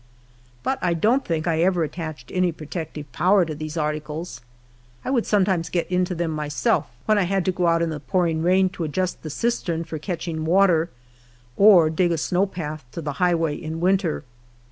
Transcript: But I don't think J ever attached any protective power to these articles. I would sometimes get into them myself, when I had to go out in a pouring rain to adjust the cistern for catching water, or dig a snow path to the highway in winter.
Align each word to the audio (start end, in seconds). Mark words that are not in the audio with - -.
But 0.63 0.79
I 0.81 0.95
don't 0.95 1.23
think 1.23 1.45
J 1.45 1.63
ever 1.63 1.83
attached 1.83 2.31
any 2.33 2.51
protective 2.51 3.11
power 3.11 3.45
to 3.45 3.53
these 3.53 3.77
articles. 3.77 4.41
I 5.05 5.11
would 5.11 5.27
sometimes 5.27 5.69
get 5.69 5.85
into 5.91 6.15
them 6.15 6.31
myself, 6.31 6.89
when 7.05 7.19
I 7.19 7.25
had 7.25 7.45
to 7.45 7.51
go 7.51 7.67
out 7.67 7.83
in 7.83 7.91
a 7.93 7.99
pouring 7.99 8.41
rain 8.41 8.69
to 8.69 8.83
adjust 8.83 9.21
the 9.21 9.29
cistern 9.29 9.83
for 9.83 9.99
catching 9.99 10.43
water, 10.43 10.89
or 11.55 11.91
dig 11.91 12.11
a 12.11 12.17
snow 12.17 12.47
path 12.47 12.83
to 12.93 13.01
the 13.03 13.13
highway 13.21 13.55
in 13.55 13.79
winter. 13.79 14.23